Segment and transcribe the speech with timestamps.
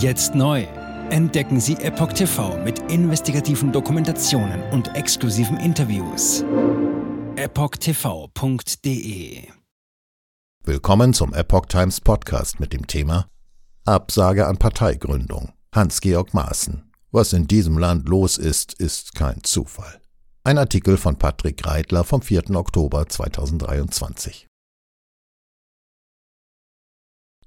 [0.00, 0.66] Jetzt neu.
[1.10, 6.42] Entdecken Sie Epoch TV mit investigativen Dokumentationen und exklusiven Interviews.
[7.36, 8.62] EpochTV.de
[10.64, 13.26] Willkommen zum Epoch Times Podcast mit dem Thema
[13.84, 15.52] Absage an Parteigründung.
[15.74, 16.90] Hans-Georg Maaßen.
[17.10, 20.00] Was in diesem Land los ist, ist kein Zufall.
[20.44, 22.56] Ein Artikel von Patrick Reitler vom 4.
[22.56, 24.49] Oktober 2023.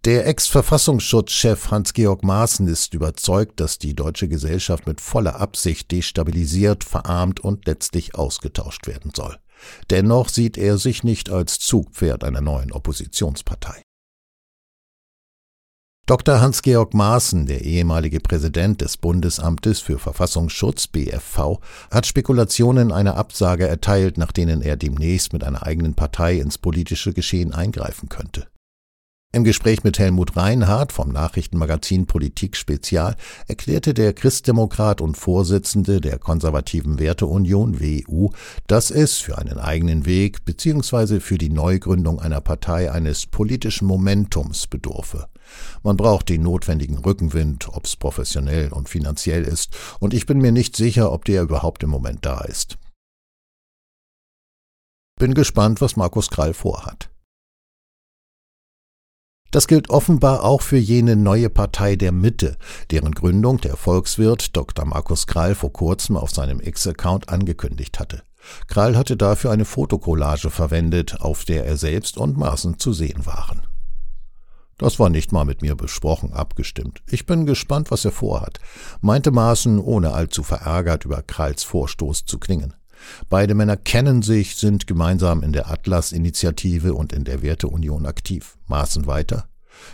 [0.05, 7.39] Der Ex-Verfassungsschutzchef Hans-Georg Maaßen ist überzeugt, dass die deutsche Gesellschaft mit voller Absicht destabilisiert, verarmt
[7.39, 9.37] und letztlich ausgetauscht werden soll.
[9.91, 13.81] Dennoch sieht er sich nicht als Zugpferd einer neuen Oppositionspartei.
[16.05, 16.41] Dr.
[16.41, 24.17] Hans-Georg Maaßen, der ehemalige Präsident des Bundesamtes für Verfassungsschutz BFV, hat Spekulationen einer Absage erteilt,
[24.17, 28.47] nach denen er demnächst mit einer eigenen Partei ins politische Geschehen eingreifen könnte.
[29.35, 33.15] Im Gespräch mit Helmut Reinhardt vom Nachrichtenmagazin Politik Spezial
[33.47, 38.29] erklärte der Christdemokrat und Vorsitzende der konservativen Werteunion WU,
[38.67, 41.19] dass es für einen eigenen Weg bzw.
[41.19, 45.25] für die Neugründung einer Partei eines politischen Momentums bedurfe.
[45.81, 50.75] Man braucht den notwendigen Rückenwind, ob's professionell und finanziell ist, und ich bin mir nicht
[50.75, 52.77] sicher, ob der überhaupt im Moment da ist.
[55.17, 57.09] Bin gespannt, was Markus Krall vorhat.
[59.53, 62.57] Das gilt offenbar auch für jene neue Partei der Mitte,
[62.89, 64.83] deren Gründung der Volkswirt Dr.
[64.83, 68.23] Markus Krall vor kurzem auf seinem X-Account angekündigt hatte.
[68.65, 73.61] Krall hatte dafür eine Fotokollage verwendet, auf der er selbst und Maaßen zu sehen waren.
[74.79, 77.03] Das war nicht mal mit mir besprochen, abgestimmt.
[77.07, 78.57] Ich bin gespannt, was er vorhat,
[79.01, 82.73] meinte Maaßen, ohne allzu verärgert über Kralls Vorstoß zu klingen.
[83.29, 88.57] Beide Männer kennen sich, sind gemeinsam in der Atlas-Initiative und in der Werteunion aktiv.
[88.67, 89.47] Maßen weiter.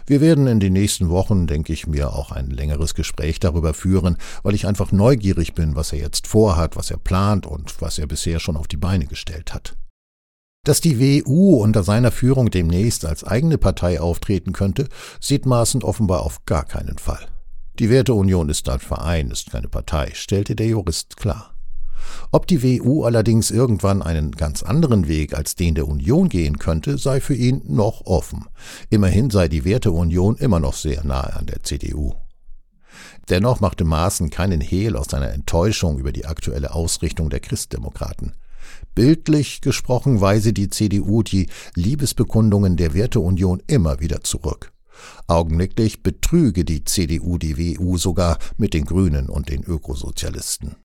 [0.05, 4.17] Wir werden in den nächsten Wochen, denke ich mir, auch ein längeres Gespräch darüber führen,
[4.43, 8.07] weil ich einfach neugierig bin, was er jetzt vorhat, was er plant und was er
[8.07, 9.75] bisher schon auf die Beine gestellt hat.
[10.65, 14.87] Dass die WU unter seiner Führung demnächst als eigene Partei auftreten könnte,
[15.21, 17.27] sieht Maaßen offenbar auf gar keinen Fall.
[17.79, 21.55] Die Werteunion ist ein Verein, ist keine Partei, stellte der Jurist klar.
[22.31, 26.97] Ob die WU allerdings irgendwann einen ganz anderen Weg als den der Union gehen könnte,
[26.97, 28.45] sei für ihn noch offen.
[28.89, 32.13] Immerhin sei die Werteunion immer noch sehr nahe an der CDU.
[33.29, 38.33] Dennoch machte Maaßen keinen Hehl aus seiner Enttäuschung über die aktuelle Ausrichtung der Christdemokraten.
[38.95, 44.71] Bildlich gesprochen weise die CDU die Liebesbekundungen der Werteunion immer wieder zurück.
[45.27, 50.75] Augenblicklich betrüge die CDU die WU sogar mit den Grünen und den Ökosozialisten.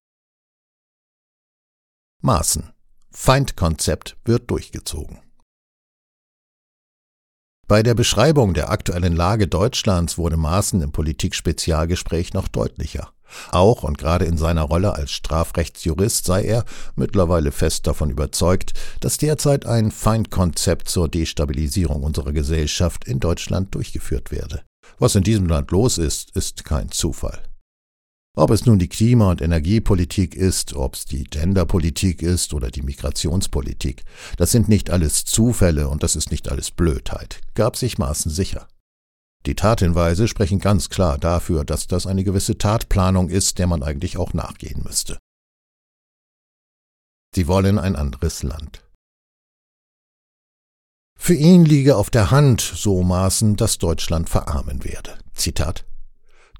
[2.21, 2.71] Maßen.
[3.11, 5.19] Feindkonzept wird durchgezogen.
[7.67, 13.11] Bei der Beschreibung der aktuellen Lage Deutschlands wurde Maaßen im Politik-Spezialgespräch noch deutlicher.
[13.51, 16.65] Auch und gerade in seiner Rolle als Strafrechtsjurist sei er
[16.95, 24.31] mittlerweile fest davon überzeugt, dass derzeit ein Feindkonzept zur Destabilisierung unserer Gesellschaft in Deutschland durchgeführt
[24.31, 24.63] werde.
[24.99, 27.41] Was in diesem Land los ist, ist kein Zufall.
[28.37, 32.81] Ob es nun die Klima- und Energiepolitik ist, ob es die Genderpolitik ist oder die
[32.81, 34.03] Migrationspolitik,
[34.35, 38.67] das sind nicht alles Zufälle und das ist nicht alles Blödheit, gab sich Maaßen sicher.
[39.45, 44.17] Die Tathinweise sprechen ganz klar dafür, dass das eine gewisse Tatplanung ist, der man eigentlich
[44.17, 45.17] auch nachgehen müsste.
[47.33, 48.83] Sie wollen ein anderes Land.
[51.17, 55.17] Für ihn liege auf der Hand, so Maaßen, dass Deutschland verarmen werde.
[55.33, 55.85] Zitat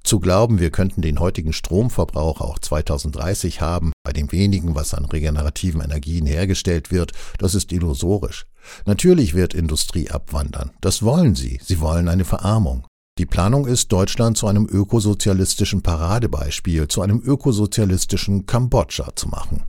[0.06, 5.06] zu glauben, wir könnten den heutigen Stromverbrauch auch 2030 haben, bei dem wenigen, was an
[5.06, 8.46] regenerativen Energien hergestellt wird, das ist illusorisch.
[8.86, 10.72] Natürlich wird Industrie abwandern.
[10.82, 11.60] Das wollen sie.
[11.64, 12.86] Sie wollen eine Verarmung.
[13.18, 19.64] Die Planung ist, Deutschland zu einem ökosozialistischen Paradebeispiel, zu einem ökosozialistischen Kambodscha zu machen.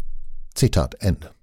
[0.55, 1.36] Zitat Ende.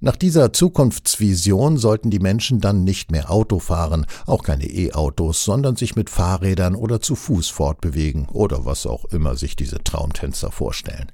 [0.00, 5.74] Nach dieser Zukunftsvision sollten die Menschen dann nicht mehr Auto fahren, auch keine E-Autos, sondern
[5.74, 11.10] sich mit Fahrrädern oder zu Fuß fortbewegen oder was auch immer sich diese Traumtänzer vorstellen.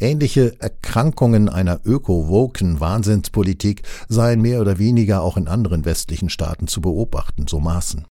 [0.00, 6.80] Ähnliche Erkrankungen einer öko-woken Wahnsinnspolitik seien mehr oder weniger auch in anderen westlichen Staaten zu
[6.80, 8.06] beobachten, so Maßen.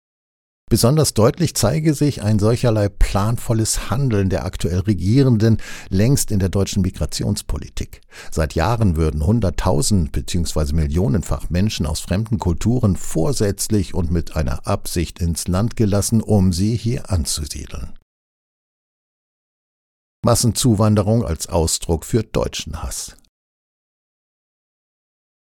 [0.72, 5.58] Besonders deutlich zeige sich ein solcherlei planvolles Handeln der aktuell Regierenden
[5.90, 8.00] längst in der deutschen Migrationspolitik.
[8.30, 10.72] Seit Jahren würden hunderttausend bzw.
[10.72, 16.74] millionenfach Menschen aus fremden Kulturen vorsätzlich und mit einer Absicht ins Land gelassen, um sie
[16.74, 17.98] hier anzusiedeln.
[20.24, 23.16] Massenzuwanderung als Ausdruck für deutschen Hass.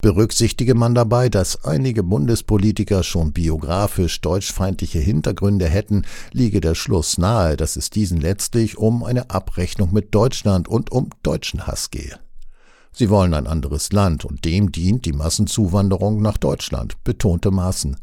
[0.04, 6.02] Berücksichtige man dabei, dass einige Bundespolitiker schon biografisch deutschfeindliche Hintergründe hätten,
[6.34, 11.10] liege der Schluss nahe, dass es diesen letztlich um eine Abrechnung mit Deutschland und um
[11.24, 12.20] deutschen Hass gehe.
[12.92, 17.96] Sie wollen ein anderes Land und dem dient die Massenzuwanderung nach Deutschland, betonte Maaßen.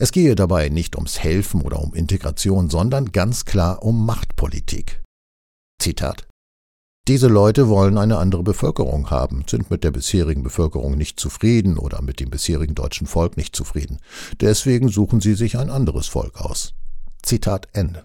[0.00, 5.02] Es gehe dabei nicht ums Helfen oder um Integration, sondern ganz klar um Machtpolitik.
[5.80, 6.26] Zitat
[7.06, 12.00] diese Leute wollen eine andere Bevölkerung haben, sind mit der bisherigen Bevölkerung nicht zufrieden oder
[12.00, 13.98] mit dem bisherigen deutschen Volk nicht zufrieden.
[14.40, 16.72] Deswegen suchen sie sich ein anderes Volk aus.
[17.22, 18.04] Zitat Ende.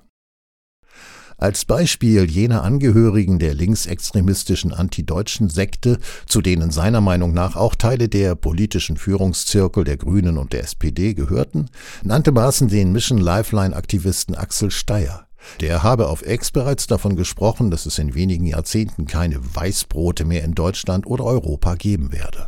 [1.37, 8.09] Als Beispiel jener Angehörigen der linksextremistischen antideutschen Sekte, zu denen seiner Meinung nach auch Teile
[8.09, 11.69] der politischen Führungszirkel der Grünen und der SPD gehörten,
[12.03, 15.28] nannte Maaßen den Mission Lifeline-Aktivisten Axel Steyer.
[15.61, 20.43] Der habe auf Ex bereits davon gesprochen, dass es in wenigen Jahrzehnten keine Weißbrote mehr
[20.43, 22.47] in Deutschland oder Europa geben werde.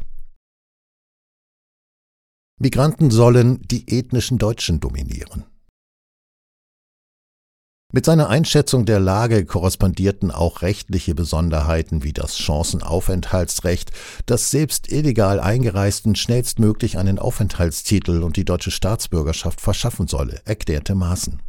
[2.60, 5.46] Migranten sollen die ethnischen Deutschen dominieren.
[7.94, 13.92] Mit seiner Einschätzung der Lage korrespondierten auch rechtliche Besonderheiten wie das Chancenaufenthaltsrecht,
[14.28, 21.42] das selbst illegal Eingereisten schnellstmöglich einen Aufenthaltstitel und die deutsche Staatsbürgerschaft verschaffen solle, erklärte Maaßen.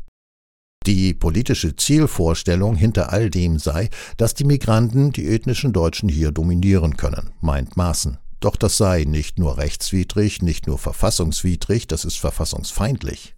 [0.87, 6.97] Die politische Zielvorstellung hinter all dem sei, dass die Migranten die ethnischen Deutschen hier dominieren
[6.97, 8.19] können, meint Maaßen.
[8.41, 13.37] Doch das sei nicht nur rechtswidrig, nicht nur verfassungswidrig, das ist verfassungsfeindlich.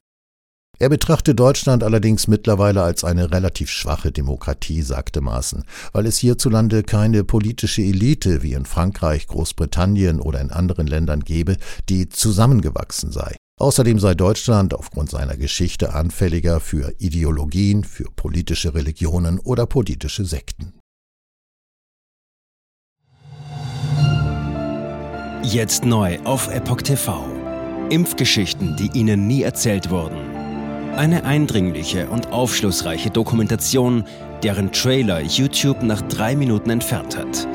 [0.79, 6.83] Er betrachte Deutschland allerdings mittlerweile als eine relativ schwache Demokratie, sagte Maaßen, weil es hierzulande
[6.83, 11.59] keine politische Elite wie in Frankreich, Großbritannien oder in anderen Ländern gebe,
[11.89, 13.37] die zusammengewachsen sei.
[13.61, 20.75] Außerdem sei Deutschland aufgrund seiner Geschichte anfälliger für Ideologien, für politische Religionen oder politische Sekten.
[25.45, 27.25] Jetzt neu auf Epoch TV.
[27.91, 30.17] Impfgeschichten, die Ihnen nie erzählt wurden.
[30.97, 34.05] Eine eindringliche und aufschlussreiche Dokumentation,
[34.43, 37.47] deren Trailer YouTube nach drei Minuten entfernt hat.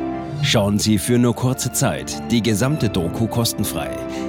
[0.44, 3.90] Schauen Sie für nur kurze Zeit die gesamte Doku kostenfrei